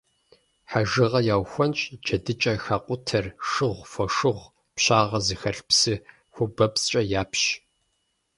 Хьэжыгъэр 0.69 1.25
яухуэнщӏ, 1.35 1.85
джэдыкӏэр 2.05 2.57
хакъутэр 2.63 3.25
шыгъу, 3.49 3.87
фошыгъу, 3.91 4.51
пщагъэ 4.75 5.19
зыхэлъ 5.25 5.61
псы 5.67 5.93
хуабэпцӏкӏэ 6.33 7.01
япщ. 7.21 7.43